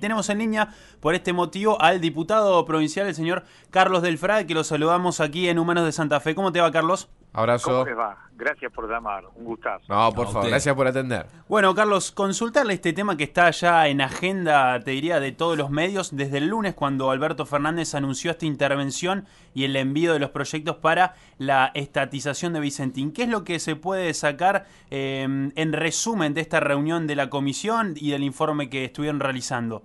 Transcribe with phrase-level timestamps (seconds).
[0.00, 4.62] Tenemos en línea por este motivo al diputado provincial, el señor Carlos Delfrade, que lo
[4.62, 6.34] saludamos aquí en Humanos de Santa Fe.
[6.34, 7.08] ¿Cómo te va, Carlos?
[7.32, 7.70] Abrazo.
[7.70, 8.28] ¿Cómo les va?
[8.38, 9.84] Gracias por llamar, un gustazo.
[9.88, 11.26] No, por favor, gracias por atender.
[11.48, 15.70] Bueno, Carlos, consultarle este tema que está ya en agenda, te diría, de todos los
[15.70, 20.30] medios desde el lunes cuando Alberto Fernández anunció esta intervención y el envío de los
[20.30, 23.12] proyectos para la estatización de Vicentín.
[23.12, 27.28] ¿Qué es lo que se puede sacar eh, en resumen de esta reunión de la
[27.28, 29.82] comisión y del informe que estuvieron realizando?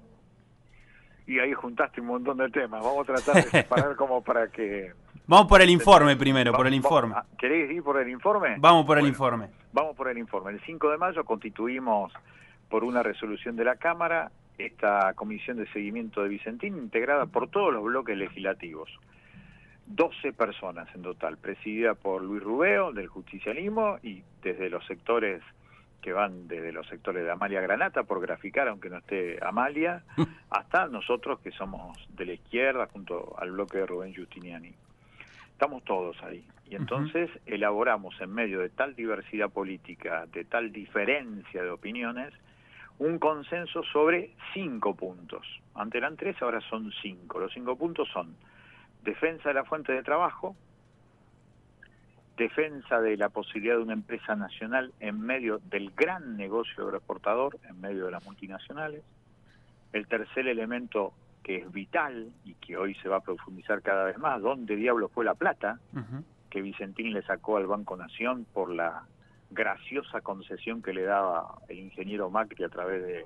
[1.25, 2.83] Y ahí juntaste un montón de temas.
[2.83, 4.91] Vamos a tratar de separar como para que
[5.25, 7.15] Vamos por el informe primero, por el informe.
[7.37, 8.55] ¿Queréis ir por el informe?
[8.57, 9.47] Vamos por el informe.
[9.71, 10.51] Vamos por el informe.
[10.51, 12.11] El 5 de mayo constituimos
[12.69, 17.73] por una resolución de la Cámara esta comisión de seguimiento de Vicentín integrada por todos
[17.73, 18.89] los bloques legislativos.
[19.87, 25.41] 12 personas en total, presidida por Luis Rubeo del justicialismo y desde los sectores
[26.01, 30.03] que van desde los sectores de Amalia Granata, por graficar, aunque no esté Amalia,
[30.49, 34.73] hasta nosotros que somos de la izquierda junto al bloque de Rubén Giustiniani
[35.63, 36.45] estamos todos ahí.
[36.69, 42.33] Y entonces elaboramos en medio de tal diversidad política, de tal diferencia de opiniones,
[42.99, 45.47] un consenso sobre cinco puntos.
[45.73, 47.39] Ante eran tres, ahora son cinco.
[47.39, 48.35] Los cinco puntos son
[49.03, 50.57] defensa de la fuente de trabajo,
[52.35, 57.79] defensa de la posibilidad de una empresa nacional en medio del gran negocio agroexportador, en
[57.79, 59.01] medio de las multinacionales.
[59.93, 64.17] El tercer elemento, que es vital y que hoy se va a profundizar cada vez
[64.17, 65.79] más, ¿dónde diablo fue la plata
[66.49, 69.03] que Vicentín le sacó al Banco Nación por la
[69.51, 73.25] graciosa concesión que le daba el ingeniero Macri a través de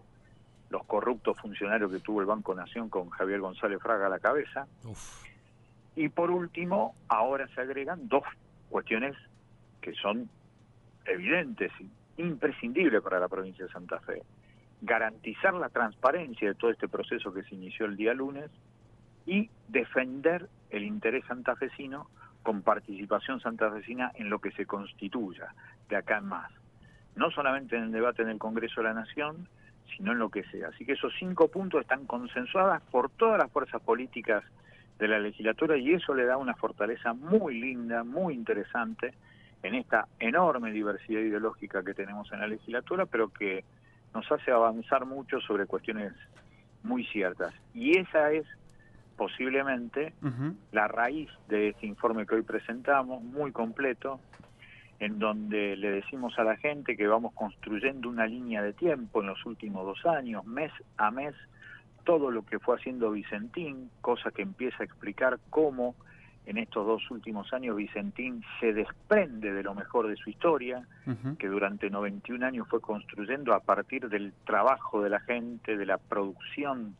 [0.69, 4.67] los corruptos funcionarios que tuvo el Banco Nación con Javier González Fraga a la cabeza?
[5.95, 8.23] Y por último, ahora se agregan dos
[8.69, 9.15] cuestiones
[9.79, 10.29] que son
[11.05, 11.71] evidentes,
[12.17, 14.23] imprescindibles para la provincia de Santa Fe
[14.81, 18.49] garantizar la transparencia de todo este proceso que se inició el día lunes
[19.25, 22.09] y defender el interés santafesino
[22.43, 25.53] con participación santafesina en lo que se constituya
[25.89, 26.51] de acá en más.
[27.15, 29.49] No solamente en el debate en el Congreso de la Nación,
[29.95, 30.69] sino en lo que sea.
[30.69, 34.43] Así que esos cinco puntos están consensuadas por todas las fuerzas políticas
[34.99, 39.13] de la legislatura y eso le da una fortaleza muy linda, muy interesante
[39.63, 43.63] en esta enorme diversidad ideológica que tenemos en la legislatura, pero que
[44.13, 46.13] nos hace avanzar mucho sobre cuestiones
[46.83, 47.53] muy ciertas.
[47.73, 48.45] Y esa es
[49.15, 50.13] posiblemente
[50.71, 54.19] la raíz de este informe que hoy presentamos, muy completo,
[54.99, 59.27] en donde le decimos a la gente que vamos construyendo una línea de tiempo en
[59.27, 61.35] los últimos dos años, mes a mes,
[62.03, 65.95] todo lo que fue haciendo Vicentín, cosa que empieza a explicar cómo
[66.47, 70.87] en estos dos últimos años Vicentín se desprende de lo mejor de su historia,
[71.37, 75.97] que durante 91 años fue construyendo a partir del trabajo de la gente, de la
[75.97, 76.95] producción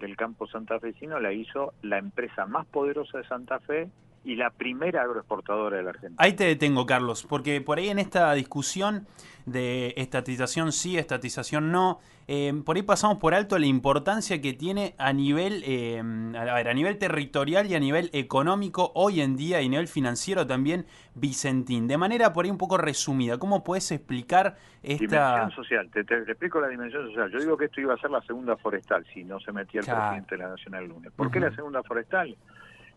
[0.00, 3.88] del campo santafesino, la hizo la empresa más poderosa de Santa Fe
[4.24, 6.16] y la primera agroexportadora de la Argentina.
[6.18, 9.06] Ahí te detengo, Carlos, porque por ahí en esta discusión
[9.46, 14.94] de estatización sí, estatización no, eh, por ahí pasamos por alto la importancia que tiene
[14.98, 19.62] a nivel, eh, a, ver, a nivel territorial y a nivel económico hoy en día
[19.62, 21.88] y a nivel financiero también Vicentín.
[21.88, 25.34] De manera por ahí un poco resumida, ¿cómo puedes explicar esta...
[25.34, 27.30] Dimensión social, te, explico la dimensión social.
[27.30, 29.86] Yo digo que esto iba a ser la segunda forestal si no se metía el
[29.86, 31.10] presidente de la Nación el lunes.
[31.12, 32.36] ¿Por qué la segunda forestal?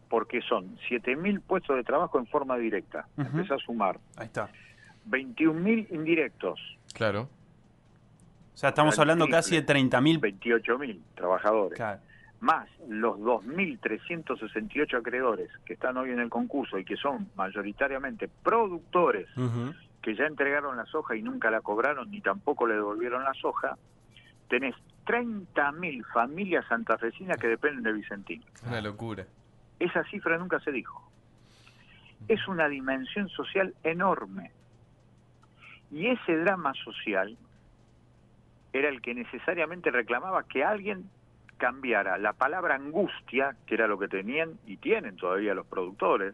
[0.10, 3.08] Porque son 7.000 puestos de trabajo en forma directa.
[3.18, 4.00] Uh a sumar.
[4.16, 4.50] Ahí está.
[5.10, 6.60] 21.000 indirectos.
[6.94, 7.30] Claro.
[8.54, 10.20] O sea, estamos hablando casi de 30.000.
[10.20, 11.80] 28.000 trabajadores.
[12.40, 19.28] Más los 2.368 acreedores que están hoy en el concurso y que son mayoritariamente productores
[20.02, 23.78] que ya entregaron la soja y nunca la cobraron ni tampoco le devolvieron la soja,
[24.50, 24.76] tenés
[25.06, 28.44] 30.000 familias santafesinas que dependen de Vicentín.
[28.68, 29.26] Una locura.
[29.80, 31.10] Esa cifra nunca se dijo.
[32.28, 34.52] Es una dimensión social enorme.
[35.92, 37.38] Y ese drama social
[38.72, 41.10] era el que necesariamente reclamaba que alguien
[41.58, 46.34] cambiara la palabra angustia, que era lo que tenían y tienen todavía los productores,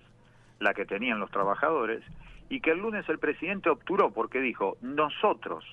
[0.60, 2.04] la que tenían los trabajadores,
[2.50, 5.66] y que el lunes el presidente obturó porque dijo, nosotros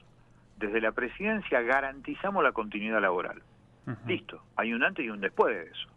[0.59, 3.43] desde la presidencia garantizamos la continuidad laboral.
[4.07, 5.89] Listo, hay un antes y un después de eso.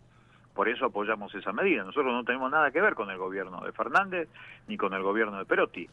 [0.54, 1.84] Por eso apoyamos esa medida.
[1.84, 4.28] Nosotros no tenemos nada que ver con el gobierno de Fernández
[4.68, 5.88] ni con el gobierno de Perotti.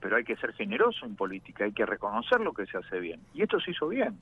[0.00, 3.20] Pero hay que ser generoso en política, hay que reconocer lo que se hace bien.
[3.34, 4.18] Y esto se hizo bien.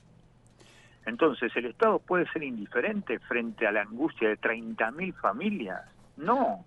[1.07, 5.83] Entonces, ¿el Estado puede ser indiferente frente a la angustia de 30.000 familias?
[6.17, 6.65] No.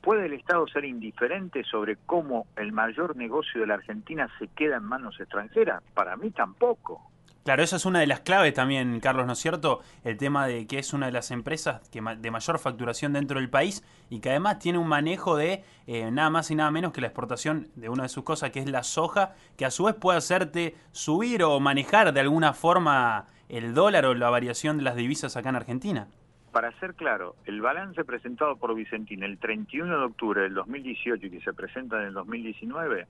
[0.00, 4.78] ¿Puede el Estado ser indiferente sobre cómo el mayor negocio de la Argentina se queda
[4.78, 5.80] en manos extranjeras?
[5.94, 7.08] Para mí tampoco.
[7.44, 9.80] Claro, esa es una de las claves también, Carlos, ¿no es cierto?
[10.04, 13.50] El tema de que es una de las empresas que de mayor facturación dentro del
[13.50, 17.00] país y que además tiene un manejo de eh, nada más y nada menos que
[17.00, 19.96] la exportación de una de sus cosas, que es la soja, que a su vez
[19.96, 24.94] puede hacerte subir o manejar de alguna forma el dólar o la variación de las
[24.94, 26.06] divisas acá en Argentina.
[26.52, 31.30] Para ser claro, el balance presentado por Vicentín el 31 de octubre del 2018 y
[31.30, 33.06] que se presenta en el 2019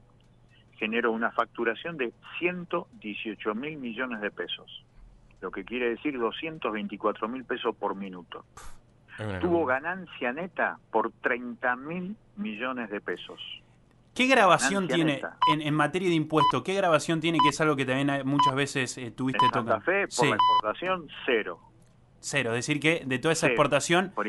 [0.83, 4.85] generó una facturación de 118 mil millones de pesos,
[5.41, 8.45] lo que quiere decir 224 mil pesos por minuto.
[9.41, 13.41] Tuvo ganancia neta por 30 mil millones de pesos.
[14.13, 16.65] ¿Qué grabación tiene en, materia de impuestos?
[16.65, 20.09] ¿Qué grabación tiene que es algo que también muchas veces eh, tuviste en Santa Fe,
[20.09, 21.61] por la exportación, cero.
[22.19, 24.11] Cero, es decir que de toda esa exportación...
[24.15, 24.27] Por,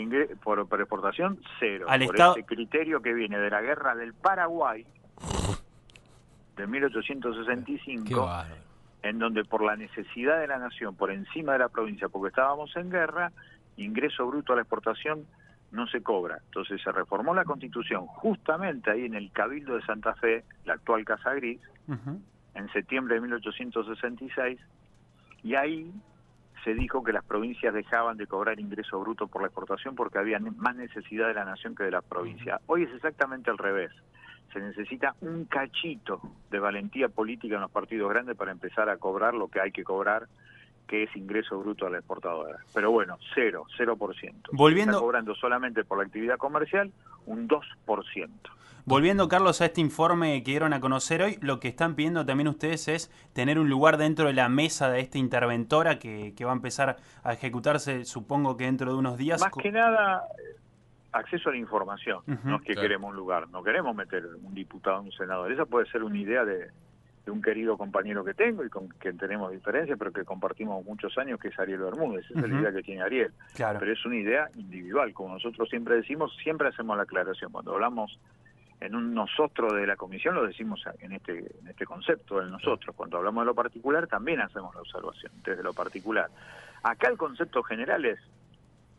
[0.68, 1.88] por, exportación, cero.
[1.90, 2.34] Al por Estado...
[2.38, 4.86] ese criterio que viene de la guerra del Paraguay,
[6.56, 8.30] de 1865,
[9.02, 12.76] en donde por la necesidad de la nación, por encima de la provincia, porque estábamos
[12.76, 13.32] en guerra,
[13.78, 15.26] ingreso bruto a la exportación
[15.72, 16.40] no se cobra.
[16.46, 21.04] Entonces se reformó la constitución justamente ahí en el Cabildo de Santa Fe, la actual
[21.04, 21.60] Casa Gris,
[22.54, 24.60] en septiembre de 1866,
[25.42, 25.92] y ahí
[26.64, 30.40] se dijo que las provincias dejaban de cobrar ingreso bruto por la exportación porque había
[30.40, 32.62] más necesidad de la nación que de la provincia.
[32.68, 33.92] Hoy es exactamente al revés
[34.52, 39.34] se necesita un cachito de valentía política en los partidos grandes para empezar a cobrar
[39.34, 40.28] lo que hay que cobrar,
[40.88, 42.60] que es ingreso bruto a la exportadora.
[42.74, 44.52] Pero bueno, cero, cero por ciento.
[44.54, 44.94] Volviendo...
[44.94, 46.92] Está cobrando solamente por la actividad comercial
[47.26, 48.30] un 2%.
[48.86, 52.50] Volviendo, Carlos, a este informe que dieron a conocer hoy, lo que están pidiendo también
[52.50, 56.52] ustedes es tener un lugar dentro de la mesa de esta interventora que, que va
[56.52, 59.40] a empezar a ejecutarse, supongo que dentro de unos días.
[59.40, 60.24] Más que nada,
[61.14, 65.02] acceso a la información, no es que queremos un lugar, no queremos meter un diputado,
[65.02, 66.70] un senador, esa puede ser una idea de,
[67.28, 71.40] un querido compañero que tengo y con quien tenemos diferencias, pero que compartimos muchos años,
[71.40, 74.50] que es Ariel Bermúdez, esa es la idea que tiene Ariel, pero es una idea
[74.56, 78.20] individual, como nosotros siempre decimos, siempre hacemos la aclaración, cuando hablamos
[78.84, 82.94] en un nosotros de la comisión lo decimos en este en este concepto del nosotros.
[82.94, 86.30] Cuando hablamos de lo particular también hacemos la observación desde lo particular.
[86.84, 88.20] Acá el concepto general es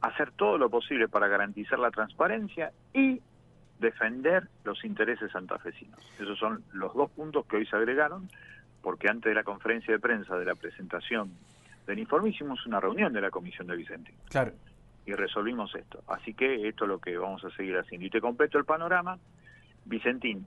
[0.06, 3.20] hacer todo lo posible para garantizar la transparencia y
[3.78, 5.98] defender los intereses santafesinos.
[6.18, 8.28] Esos son los dos puntos que hoy se agregaron,
[8.82, 11.30] porque antes de la conferencia de prensa de la presentación
[11.86, 14.14] del informe hicimos una reunión de la Comisión de Vicentín.
[14.30, 14.52] Claro.
[15.06, 16.02] Y resolvimos esto.
[16.08, 18.06] Así que esto es lo que vamos a seguir haciendo.
[18.06, 19.18] Y te completo el panorama.
[19.84, 20.46] Vicentín,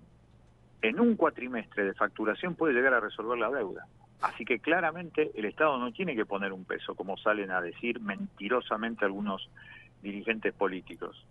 [0.81, 3.85] en un cuatrimestre de facturación puede llegar a resolver la deuda.
[4.21, 7.99] Así que claramente el Estado no tiene que poner un peso, como salen a decir
[7.99, 9.49] mentirosamente algunos
[10.01, 11.25] dirigentes políticos.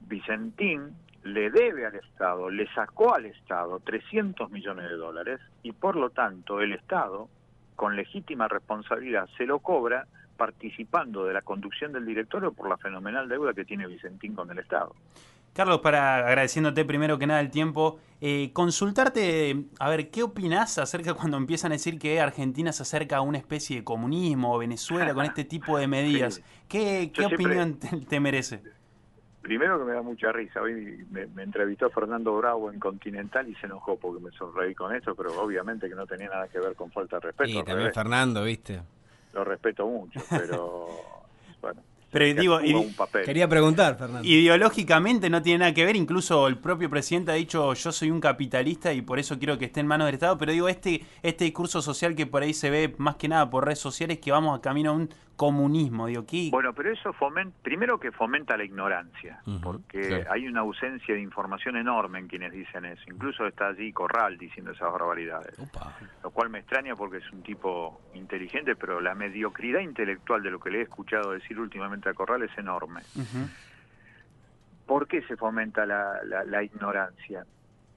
[0.00, 0.94] Vicentín
[1.24, 6.10] le debe al Estado, le sacó al Estado 300 millones de dólares y por lo
[6.10, 7.28] tanto el Estado,
[7.74, 10.06] con legítima responsabilidad, se lo cobra
[10.36, 14.58] participando de la conducción del directorio por la fenomenal deuda que tiene Vicentín con el
[14.58, 14.94] Estado.
[15.56, 21.14] Carlos, para agradeciéndote primero que nada el tiempo, eh, consultarte, a ver, ¿qué opinás acerca
[21.14, 25.14] cuando empiezan a decir que Argentina se acerca a una especie de comunismo o Venezuela
[25.14, 26.42] con este tipo de medidas?
[26.68, 28.60] ¿Qué, opinión te, merece?
[29.40, 33.64] Primero que me da mucha risa, hoy me, entrevistó Fernando Bravo en Continental y se
[33.64, 36.90] enojó porque me sonreí con esto, pero obviamente que no tenía nada que ver con
[36.90, 37.60] falta de respeto.
[37.60, 38.82] Sí, también Fernando, viste.
[39.32, 40.86] Lo respeto mucho, pero
[41.62, 41.80] bueno.
[42.18, 42.58] Pero digo,
[43.24, 44.26] quería preguntar, Fernando.
[44.26, 48.20] Ideológicamente no tiene nada que ver, incluso el propio presidente ha dicho yo soy un
[48.20, 51.44] capitalista y por eso quiero que esté en manos del Estado, pero digo, este, este
[51.44, 54.58] discurso social que por ahí se ve más que nada por redes sociales, que vamos
[54.58, 56.48] a camino a un comunismo, digo, ¿qué?
[56.50, 61.76] Bueno, pero eso fomenta, primero que fomenta la ignorancia, porque hay una ausencia de información
[61.76, 65.56] enorme en quienes dicen eso, incluso está allí Corral diciendo esas barbaridades,
[66.22, 70.58] lo cual me extraña porque es un tipo inteligente, pero la mediocridad intelectual de lo
[70.58, 73.02] que le he escuchado decir últimamente a Corral es enorme.
[74.86, 77.44] ¿Por qué se fomenta la, la ignorancia?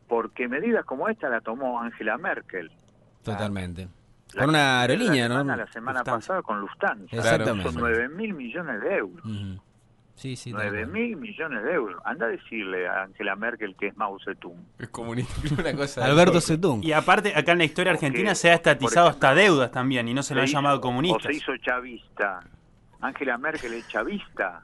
[0.08, 2.72] Porque medidas como esta la tomó Angela Merkel.
[3.24, 3.88] Totalmente.
[4.38, 5.44] Con una aerolínea, ¿no?
[5.44, 7.16] La semana pasada con Lufthansa.
[7.16, 7.72] Exactamente.
[7.72, 9.24] Son 9 mil millones de euros.
[10.16, 10.52] Sí, sí.
[10.52, 12.02] 9 mil millones de euros.
[12.04, 14.58] Anda a decirle a Angela Merkel que es Mao Zedong.
[14.78, 16.04] Es comunista, una cosa.
[16.04, 16.84] Alberto Zedong.
[16.84, 20.22] Y aparte, acá en la historia argentina se ha estatizado hasta deudas también y no
[20.22, 21.18] se, lo han llamado comunista.
[21.18, 22.42] O se hizo chavista.
[23.00, 24.62] Angela Merkel es chavista.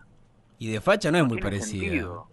[0.60, 2.28] Y de facha no, es muy parecido.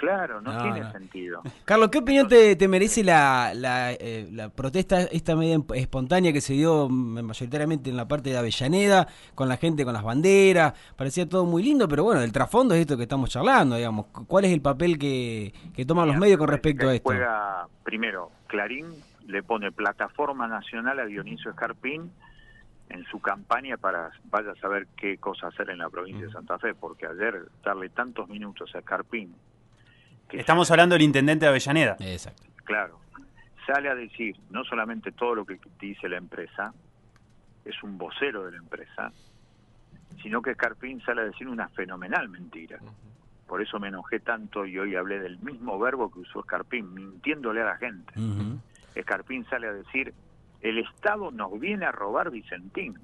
[0.00, 1.42] Claro, no, tiene sentido.
[1.66, 6.54] Carlos, ¿qué opinión te, merece la, la, eh, la, protesta, esta media espontánea que se
[6.54, 10.72] dio mayoritariamente en la parte de Avellaneda, con la gente con las banderas?
[10.96, 14.06] Parecía todo muy lindo, pero bueno, el trasfondo es esto que estamos charlando, digamos.
[14.06, 17.10] ¿Cuál es el papel que, que toman los medios con respecto a esto?
[17.10, 18.86] Juega, primero, Clarín
[19.26, 22.10] le pone plataforma nacional a Dionisio Escarpín
[22.88, 26.58] en su campaña para vaya a saber qué cosa hacer en la provincia de Santa
[26.58, 28.78] Fe, porque ayer darle tantos minutos a
[30.32, 31.96] Estamos hablando del intendente de Avellaneda.
[32.00, 32.42] Exacto.
[32.64, 33.00] Claro,
[33.66, 36.72] sale a decir no solamente todo lo que dice la empresa,
[37.64, 39.12] es un vocero de la empresa,
[40.22, 42.78] sino que Carpín sale a decir una fenomenal mentira.
[43.46, 47.62] Por eso me enojé tanto y hoy hablé del mismo verbo que usó Escarpín, mintiéndole
[47.62, 48.12] a la gente.
[48.94, 50.14] Escarpín sale a decir,
[50.60, 52.98] el Estado nos viene a robar Vicentín.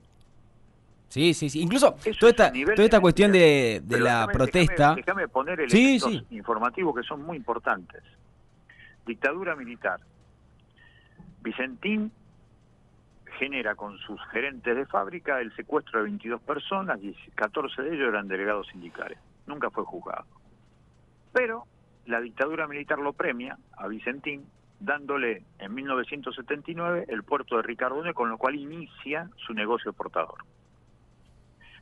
[1.08, 1.60] Sí, sí, sí.
[1.60, 4.94] Incluso toda esta, toda esta cuestión de, la protesta...
[4.94, 8.02] Déjame, poner elementos informativos que son muy importantes.
[9.06, 10.00] Dictadura militar.
[11.42, 12.10] Vicentín
[13.38, 18.08] genera con sus gerentes de fábrica el secuestro de 22 personas, y 14 de ellos
[18.08, 19.18] eran delegados sindicales.
[19.46, 20.24] Nunca fue juzgado.
[21.32, 21.66] Pero
[22.06, 24.46] la dictadura militar lo premia a Vicentín
[24.80, 30.38] dándole en 1979 el puerto de Ricardone, con lo cual inicia su negocio portador.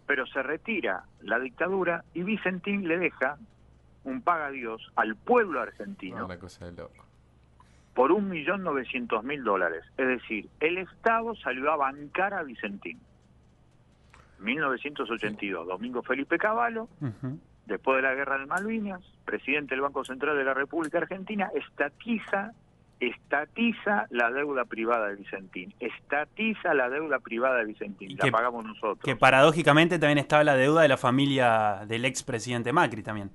[0.07, 3.39] Pero se retira la dictadura y Vicentín le deja
[4.05, 6.27] un paga Dios al pueblo argentino.
[6.27, 7.05] Una cosa de loco
[7.95, 9.85] por un millón novecientos mil dólares.
[9.97, 13.01] Es decir, el Estado salió a bancar a Vicentín.
[14.41, 16.89] 1982, Domingo Felipe Cavallo,
[17.67, 22.53] después de la guerra de Malvinas, presidente del Banco Central de la República Argentina, estatiza,
[23.09, 29.01] estatiza la deuda privada de Vicentín, estatiza la deuda privada de Vicentín, la pagamos nosotros.
[29.05, 33.31] Que paradójicamente también estaba la deuda de la familia del expresidente Macri también.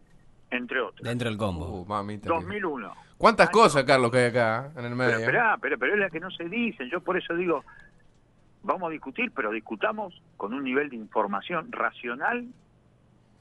[0.52, 1.08] Entre otros.
[1.08, 1.82] Dentro del combo.
[1.82, 2.92] Uh, mamita, 2001.
[3.18, 5.12] ¿Cuántas cosas, Carlos, que hay acá en el medio?
[5.12, 6.90] Pero, esperá, pero, pero es la que no se dicen.
[6.90, 7.64] Yo por eso digo,
[8.64, 12.48] vamos a discutir, pero discutamos con un nivel de información racional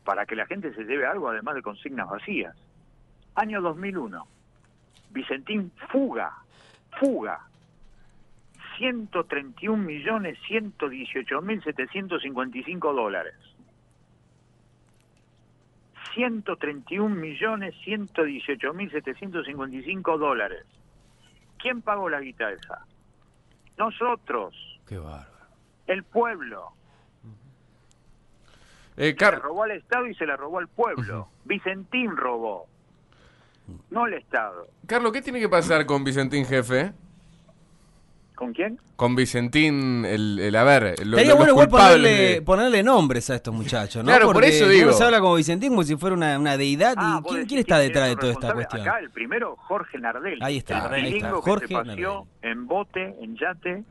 [0.04, 2.56] para que la gente se lleve algo además de consignas vacías.
[3.34, 4.26] Año 2001.
[5.10, 6.32] Vicentín fuga,
[7.00, 7.40] fuga.
[8.78, 13.34] 131 millones 118 mil 755 dólares.
[16.14, 20.64] 131 millones 118 mil 755 dólares.
[21.58, 22.86] ¿Quién pagó la guita esa?
[23.76, 24.54] Nosotros.
[24.86, 25.46] Qué bárbaro.
[25.86, 26.72] El pueblo.
[28.96, 31.28] Eh, se la robó al Estado y se la robó al pueblo.
[31.44, 32.66] Vicentín robó.
[33.90, 34.68] No el Estado.
[34.86, 36.92] Carlos, ¿qué tiene que pasar con Vicentín, jefe?
[38.34, 38.78] ¿Con quién?
[38.94, 44.04] Con Vicentín, el, el a ver, Estaría bueno igual ponerle, ponerle, nombres a estos muchachos,
[44.04, 44.12] ¿no?
[44.12, 44.92] Claro, por eso digo.
[44.92, 46.94] se habla como Vicentín como si fuera una, una deidad.
[46.96, 48.82] Ah, ¿Y quién, está detrás de toda esta cuestión?
[48.82, 50.38] Acá el primero, Jorge Nardelli.
[50.40, 51.32] Ahí está, el ahí está.
[51.32, 53.84] Jorge que se paseó en bote, en yate,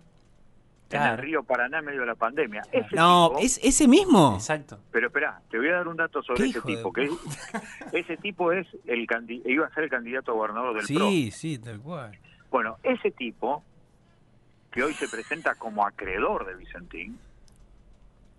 [0.90, 2.64] en el río Paraná en medio de la pandemia.
[2.72, 4.36] Ese no, ¿es ese mismo?
[4.36, 4.80] Exacto.
[4.92, 6.94] Pero espera, te voy a dar un dato sobre ese tipo.
[6.94, 7.10] Que
[7.92, 9.08] ese tipo es el
[9.46, 11.10] iba a ser el candidato a gobernador del sí, PRO.
[11.10, 12.18] Sí, sí, tal cual.
[12.50, 13.64] Bueno, ese tipo
[14.72, 17.20] que hoy se presenta como acreedor de Vicentín,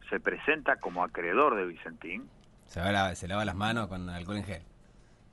[0.09, 2.29] se presenta como acreedor de Vicentín.
[2.67, 4.63] Se, lava las manos con alcohol en gel.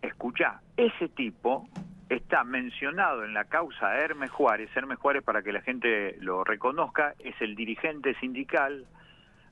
[0.07, 1.67] Escucha, ese tipo
[2.09, 4.69] está mencionado en la causa Hermes Juárez.
[4.75, 8.85] Hermes Juárez, para que la gente lo reconozca, es el dirigente sindical,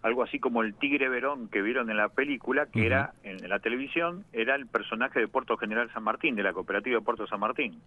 [0.02, 3.60] algo así como el Tigre Verón que vieron en la película, que era en la
[3.60, 7.40] televisión, era el personaje de Puerto General San Martín, de la cooperativa de Puerto San
[7.40, 7.82] Martín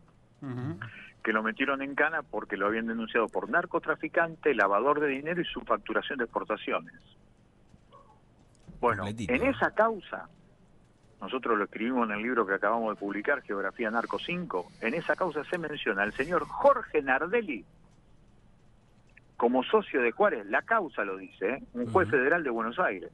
[1.27, 5.45] que lo metieron en cana porque lo habían denunciado por narcotraficante, lavador de dinero y
[5.45, 6.95] su facturación de exportaciones.
[8.81, 10.29] Bueno, en esa causa,
[11.21, 15.17] nosotros lo escribimos en el libro que acabamos de publicar, Geografía Narco 5, en esa
[15.17, 17.65] causa se menciona al señor Jorge Nardelli
[19.37, 21.63] como socio de Juárez, la causa lo dice, ¿eh?
[21.75, 23.11] un juez federal de Buenos Aires.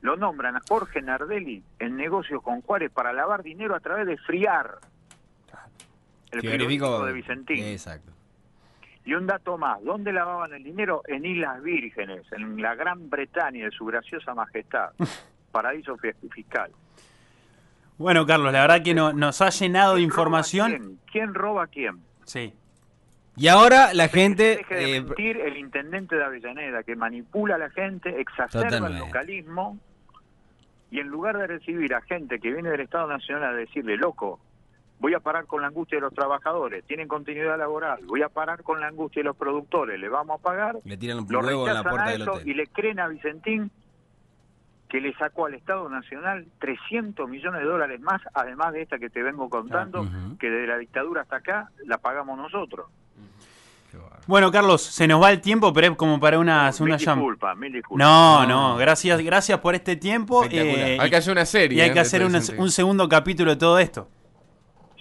[0.00, 4.16] Lo nombran a Jorge Nardelli en negocios con Juárez para lavar dinero a través de
[4.16, 4.78] friar
[6.30, 7.64] el frigorífico de Vicentín.
[7.64, 8.12] Exacto.
[9.04, 11.02] Y un dato más, ¿dónde lavaban el dinero?
[11.06, 14.92] En Islas Vírgenes, en la Gran Bretaña de su graciosa majestad,
[15.50, 15.96] paraíso
[16.32, 16.70] fiscal.
[17.98, 20.98] Bueno, Carlos, la verdad que no, nos ha llenado de información.
[21.12, 21.34] Quién?
[21.34, 22.00] roba a quién?
[22.24, 22.54] Sí.
[23.36, 24.56] Y ahora la gente...
[24.56, 28.98] Deje de eh, mentir el intendente de Avellaneda, que manipula a la gente, exacerba el
[28.98, 29.78] localismo,
[30.90, 34.40] y en lugar de recibir a gente que viene del Estado Nacional a decirle, loco,
[34.98, 38.62] voy a parar con la angustia de los trabajadores, tienen continuidad laboral, voy a parar
[38.62, 41.74] con la angustia de los productores, le vamos a pagar, le tiran un huevo en
[41.74, 42.48] la puerta del hotel.
[42.48, 43.70] y le creen a Vicentín
[44.90, 49.08] que le sacó al Estado Nacional 300 millones de dólares más, además de esta que
[49.08, 50.06] te vengo contando,
[50.38, 52.86] que desde la dictadura hasta acá la pagamos nosotros.
[54.26, 57.56] Bueno, Carlos, se nos va el tiempo, pero es como para una segunda mil disculpas,
[57.56, 58.06] mil disculpas.
[58.06, 60.44] No, no, gracias, gracias por este tiempo.
[60.50, 61.78] Eh, hay que hacer una serie.
[61.78, 62.02] Y hay que ¿eh?
[62.02, 64.08] hacer un segundo capítulo de todo esto.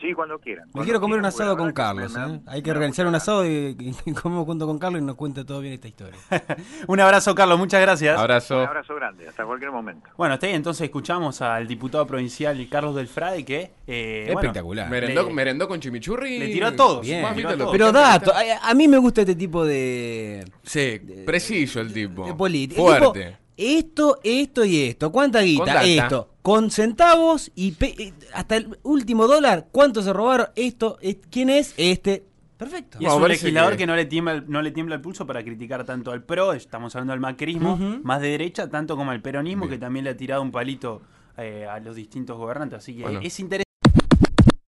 [0.01, 0.65] Sí, cuando quieran.
[0.67, 2.15] Me Cuando quiero comer un asado con Carlos.
[2.15, 2.19] ¿eh?
[2.19, 3.75] me- Hay que organizar un asado y,
[4.05, 6.17] y comemos junto con Carlos y nos cuenta todo bien esta historia.
[6.87, 8.15] Un abrazo, Carlos, muchas gracias.
[8.15, 8.59] Un Abrazo.
[8.61, 10.09] abrazo grande, hasta cualquier momento.
[10.17, 13.71] Bueno, está ahí, entonces escuchamos al diputado provincial Carlos del Frade que...
[13.87, 14.89] eh, bueno, Espectacular.
[14.89, 16.39] Merendó, Le- merendó con chimichurri.
[16.39, 17.01] le tiró a todos.
[17.01, 17.23] Bien.
[17.27, 17.71] le tiró a todos.
[17.71, 22.25] Pero dato, a, a mí me gusta este tipo de, Sí, preciso el tipo.
[22.25, 22.81] de política.
[22.81, 23.21] Fuerte.
[23.21, 25.11] El tipo, esto, esto y esto.
[25.11, 25.65] ¿Cuánta guita?
[25.81, 25.83] Con.
[25.85, 26.29] Esto.
[26.41, 29.67] Con centavos y pe- hasta el último dólar.
[29.71, 30.47] ¿Cuánto se robaron?
[30.55, 30.97] Esto.
[31.29, 31.73] ¿Quién es?
[31.77, 32.23] Este.
[32.57, 32.97] Perfecto.
[32.99, 33.87] Y es No, un legislador que- que...
[33.87, 36.93] no, le tiembla, el- no le tiembla el pulso para criticar tanto al PRO, estamos
[36.95, 39.77] hablando del macrismo, más de derecha, tanto como al peronismo, Bien.
[39.79, 41.01] que también le ha tirado un palito
[41.37, 42.79] eh, a los distintos gobernantes.
[42.79, 43.19] Así que Bueno.
[43.23, 43.68] es interesante.